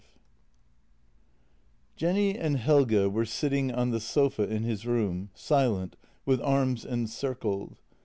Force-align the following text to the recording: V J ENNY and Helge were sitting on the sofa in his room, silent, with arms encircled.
V 1.93 1.97
J 1.97 2.07
ENNY 2.09 2.35
and 2.39 2.57
Helge 2.57 3.05
were 3.13 3.23
sitting 3.23 3.71
on 3.71 3.91
the 3.91 3.99
sofa 3.99 4.41
in 4.49 4.63
his 4.63 4.83
room, 4.87 5.29
silent, 5.35 5.95
with 6.25 6.41
arms 6.41 6.83
encircled. 6.85 7.75